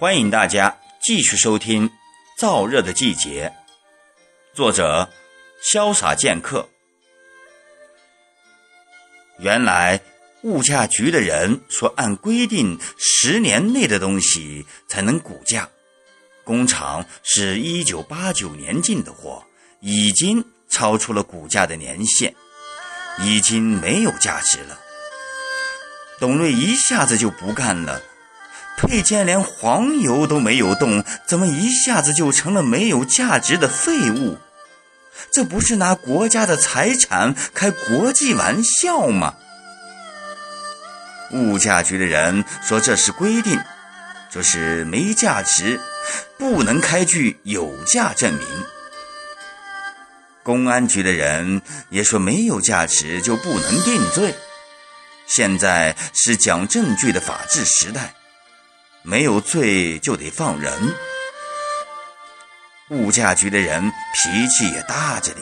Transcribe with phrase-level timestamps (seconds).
[0.00, 1.86] 欢迎大家继续收听
[2.40, 3.52] 《燥热的季节》，
[4.56, 5.10] 作者
[5.62, 6.66] 潇洒剑客。
[9.40, 10.00] 原来
[10.40, 15.68] 物价局的人说，按规定十年内的东西才能估价。
[16.44, 19.44] 工厂是一九八九年进的货，
[19.80, 22.34] 已经超出了估价的年限，
[23.18, 24.80] 已经没有价值了。
[26.18, 28.00] 董瑞一下子就不干了。
[28.80, 34.38] 配件连黄油都没有动，怎么一下子就成了没有价值的废物？
[35.30, 39.34] 这不是拿国家的财产开国际玩笑吗？
[41.32, 43.60] 物价局的人说这是规定，
[44.30, 45.78] 就是没价值，
[46.38, 48.46] 不能开具有价证明。
[50.42, 54.34] 公安局的人也说没有价值就不能定罪。
[55.26, 58.14] 现在是讲证据的法治时代。
[59.02, 60.72] 没有罪就得放人。
[62.90, 65.40] 物价局的人脾气也大着呢，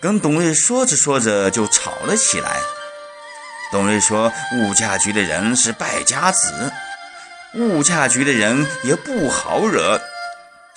[0.00, 2.60] 跟董瑞说着说着就吵了起来。
[3.70, 6.72] 董瑞说：“物价局的人是败家子，
[7.54, 10.00] 物价局的人也不好惹，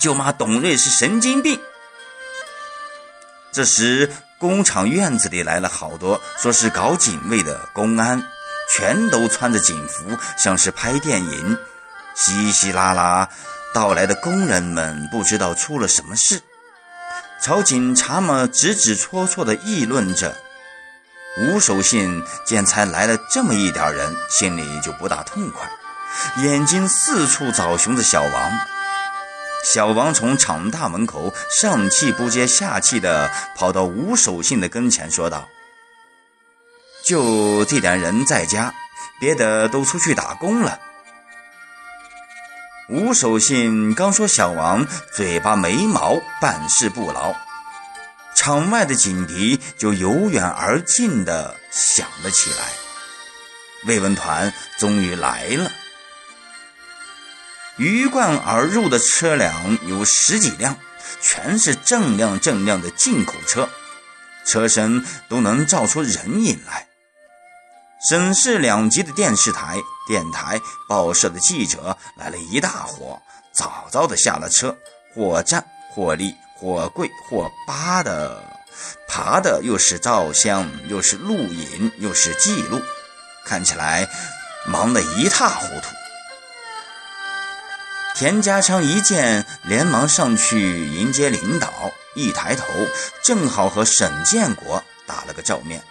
[0.00, 1.60] 就骂董瑞是神经病。”
[3.52, 8.22] 这时，工厂院子里来了好多说是搞警卫的公安。
[8.76, 11.58] 全都穿着警服，像是拍电影，
[12.14, 13.28] 稀稀拉拉
[13.74, 16.40] 到来的工人们不知道出了什么事，
[17.42, 20.36] 朝警察们指指戳戳地议论着。
[21.40, 25.70] 吴守信见才来了这么一点人，心里就不大痛快，
[26.42, 28.52] 眼睛四处找寻着小王。
[29.64, 35.48] 小王从厂大门口上气不接下气地跑到吴守信的跟前，说道。
[37.08, 38.74] 就这点人在家，
[39.18, 40.78] 别的都出去打工了。
[42.90, 47.34] 吴守信刚说，小王嘴巴没毛，办事不牢。
[48.36, 52.66] 场外的警笛就由远而近的响了起来。
[53.86, 55.72] 慰问团终于来了，
[57.78, 60.76] 鱼贯而入的车辆有十几辆，
[61.22, 63.66] 全是锃亮锃亮的进口车，
[64.44, 66.87] 车身都能照出人影来。
[68.00, 69.76] 省市两级的电视台、
[70.06, 73.20] 电台、报社的记者来了一大伙，
[73.52, 74.76] 早早的下了车，
[75.12, 78.40] 或站或立，或跪或扒的，
[79.08, 82.80] 爬的又是照相，又是录影，又是记录，
[83.44, 84.08] 看起来
[84.64, 85.88] 忙得一塌糊涂。
[88.14, 92.64] 田家昌一见，连忙上去迎接领导，一抬头，
[93.24, 95.82] 正好和沈建国打了个照面。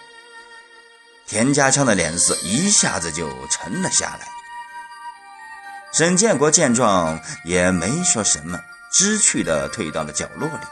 [1.28, 4.26] 田家昌的脸色一下子就沉了下来。
[5.92, 8.58] 沈建国见状也没说什么，
[8.90, 10.66] 知趣的退到了角落里。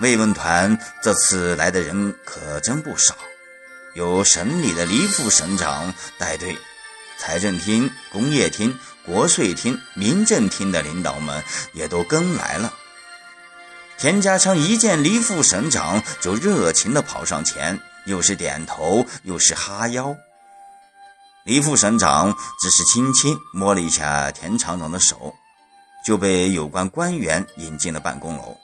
[0.00, 3.14] 慰问团这次来的人可真不少，
[3.94, 6.58] 有省里的黎副省长带队，
[7.16, 12.74] 财政厅、工业厅、国税厅、民政厅的领导们也都跟来了。
[13.96, 17.80] 田家昌一见黎副省长，就热情地跑上前。
[18.06, 20.16] 又是点头，又是哈腰。
[21.44, 25.34] 李副省长只是轻轻摸了一下田厂长的手，
[26.04, 28.56] 就被有关官员引进了办公楼。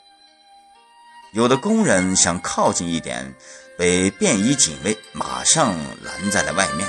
[1.32, 3.34] 有的工人想靠近一点，
[3.78, 6.88] 被便衣警卫马上拦在了外面。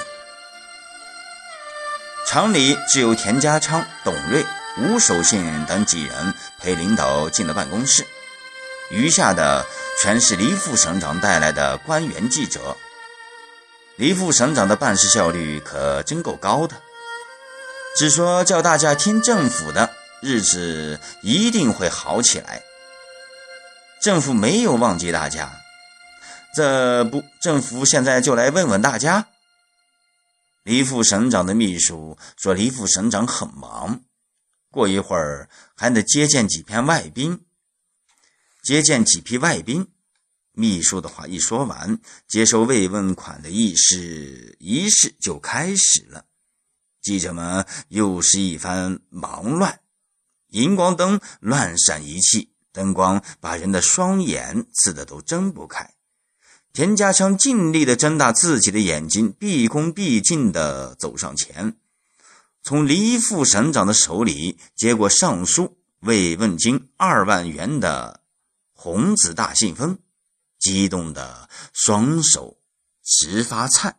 [2.27, 4.45] 厂里只有田家昌、董瑞、
[4.79, 8.07] 吴守信等几人陪领导进了办公室。
[8.91, 9.65] 余下的
[10.01, 12.75] 全是黎副省长带来的官员记者。
[13.95, 16.75] 黎副省长的办事效率可真够高的，
[17.95, 19.91] 只说叫大家听政府的，
[20.21, 22.63] 日子一定会好起来。
[24.01, 25.51] 政府没有忘记大家，
[26.55, 29.27] 这不，政府现在就来问问大家。
[30.63, 34.01] 黎副省长的秘书说：“黎副省长很忙，
[34.71, 37.45] 过一会儿还得接见几片外宾。”
[38.61, 39.87] 接见几批外宾，
[40.53, 46.25] 秘书的话一说完，接受慰问款的仪式仪式就开始了。
[47.01, 49.79] 记者们又是一番忙乱，
[50.49, 55.95] 荧光灯乱闪一气，灯光把人的双眼刺得都睁不开。
[56.71, 61.75] 田家昌尽力的睁大自己的眼睛，毕恭毕敬的走上前，
[62.61, 68.20] 从黎副省长的手里接过上书慰问金二万元的。
[68.83, 69.99] 红子大信封
[70.57, 72.57] 激动的双手
[73.03, 73.97] 直发颤。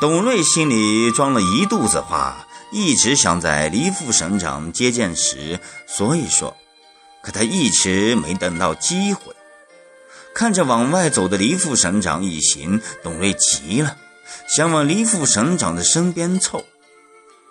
[0.00, 6.56] 董瑞心里装了一肚子话一直想在黎副省长接见时说一说
[7.22, 9.32] 可他一直没等到机会。
[10.34, 13.96] 看着往外走的黎副省长一行董瑞急了
[14.48, 16.64] 想往黎副省长的身边凑，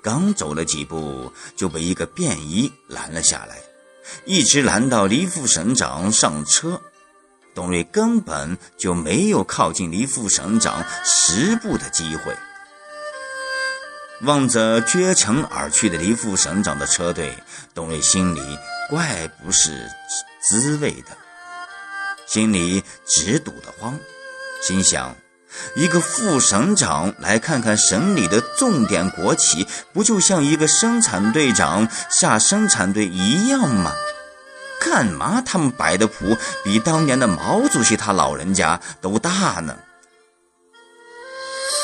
[0.02, 3.58] 刚走了几步，就被一个便衣拦了下来，
[4.26, 6.82] 一直拦到黎副省长上车。
[7.56, 12.36] 董瑞根本就没有靠近黎副省长十步的机会。
[14.22, 17.38] 望着绝尘而去的黎副省长的车队，
[17.74, 18.42] 董瑞心里
[18.90, 19.88] 怪不是
[20.42, 21.16] 滋味的，
[22.26, 24.00] 心里直堵得慌，
[24.62, 25.16] 心想：
[25.76, 33.94] 一个副省长来看看省里的重点国企，不就像一个生产队长下生产队一样吗？
[34.82, 39.78] 干嘛他们摆的谱比当年的毛主席他老人家都大呢？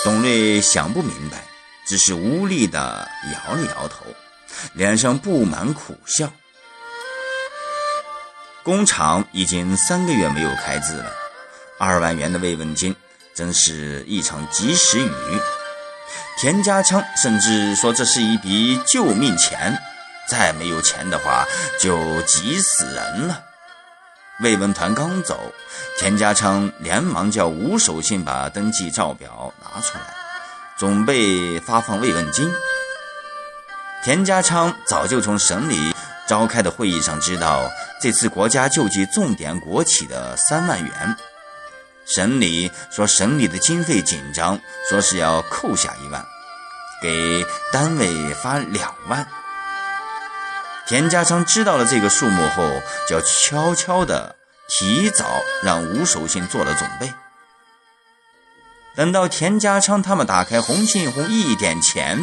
[0.04, 1.44] 董瑞想不明白，
[1.88, 4.06] 只是无力的摇了摇头，
[4.74, 6.32] 脸上布满苦笑。
[8.64, 11.12] 工厂已经三个月没有开支了，
[11.80, 12.94] 二万元的慰问金
[13.40, 15.10] 真是一场及时雨。
[16.42, 19.80] 田家昌甚至说这是一笔救命钱。
[20.28, 21.46] 再没有钱的话，
[21.80, 23.42] 就急死人了。
[24.42, 25.54] 慰问团刚走，
[25.98, 30.04] 田家昌连忙叫吴守信把登记照表拿出来，
[30.78, 32.54] 准备发放慰问金。
[34.04, 35.96] 田家昌早就从省里
[36.28, 37.64] 召开的会议上知道，
[38.02, 41.18] 这次国家救济重点国企的三万元，
[42.10, 44.60] 省里说省里的经费紧张，
[44.90, 46.26] 说是要扣下一万，
[47.02, 49.28] 给单位发两万。
[50.88, 54.36] 田家昌知道了这个数目后，就悄悄地
[54.68, 57.14] 提早让吴守信做了准备。
[58.96, 62.20] 等到田家昌他们打开红信封一点钱，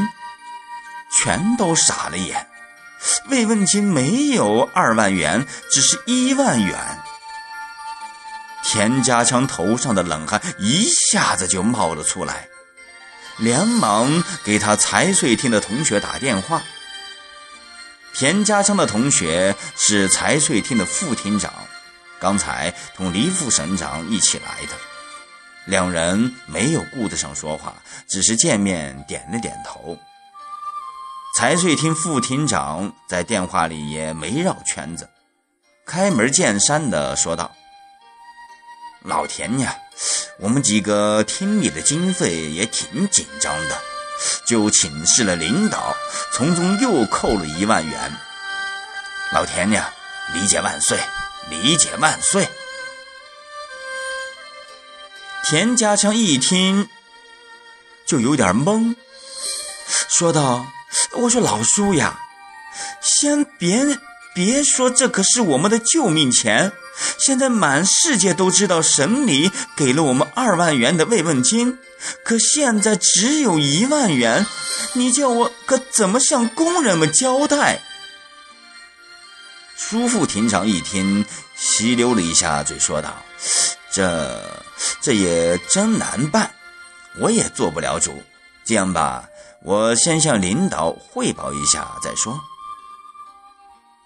[1.22, 2.48] 全都傻了眼。
[3.30, 6.76] 慰问金没有二万元，只是一万元。
[8.68, 12.48] 田家昌头上的冷汗一下子就冒了出来，
[13.38, 16.62] 连忙给他财税厅的同学打电话。
[18.12, 21.52] 田家昌的同学是财税厅的副厅长，
[22.18, 24.72] 刚才同黎副省长一起来的。
[25.66, 27.74] 两人没有顾得上说话，
[28.08, 29.98] 只是见面点了点头。
[31.36, 35.08] 财税厅副厅长在电话里也没绕圈子，
[35.84, 37.54] 开门见山的说道
[39.06, 39.74] ：“老田呀，
[40.38, 43.78] 我们几个厅里的经费也挺紧张的。”
[44.46, 45.94] 就请示了领导，
[46.32, 48.12] 从中又扣了一万元。
[49.30, 49.92] 老田呀，
[50.32, 50.98] 理解万岁，
[51.50, 52.48] 理解万岁。
[55.44, 56.88] 田家强一听，
[58.06, 58.96] 就有点懵，
[60.08, 60.66] 说道
[61.12, 62.18] ：“我说老叔呀，
[63.02, 63.98] 先别
[64.34, 66.72] 别说，这可是我们的救命钱。
[67.18, 71.78] 现在满世界都知道，省里给了我们二万元的慰问金。”
[72.22, 74.46] 可现在只有一万元，
[74.92, 77.80] 你叫我可怎么向工人们交代？
[79.74, 81.24] 苏副厅长一听，
[81.56, 83.22] 吸溜了一下嘴，说道
[83.90, 84.62] ：“这
[85.00, 86.50] 这也真难办，
[87.18, 88.22] 我也做不了主。
[88.64, 89.28] 这样吧，
[89.62, 92.38] 我先向领导汇报一下再说。”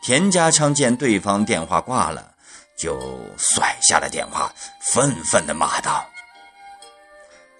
[0.02, 2.34] 田家昌见对方电话挂了，
[2.80, 2.98] 就
[3.36, 6.08] 甩下了电话，愤愤地骂道。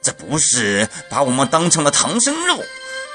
[0.03, 2.57] 这不是把我们当成了唐僧肉，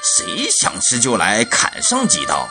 [0.04, 2.48] 谁想吃就来砍上几刀。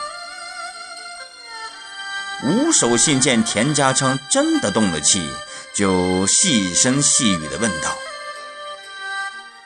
[2.42, 5.32] 吴守信见田家昌真的动了气，
[5.74, 7.96] 就细声细语的问道：“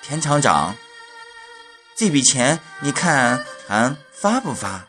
[0.02, 0.76] 田厂长，
[1.96, 4.86] 这笔钱你看还发不发？”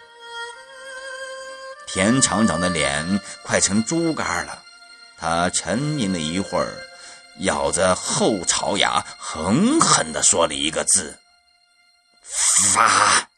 [1.92, 4.62] 田厂长的脸快成猪肝了，
[5.22, 6.74] 他沉吟了一会儿。
[7.38, 11.18] 咬着后槽牙，狠狠地说了一个字
[12.74, 13.30] ：“发。”